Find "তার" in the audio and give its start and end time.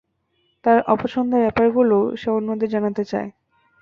0.65-0.79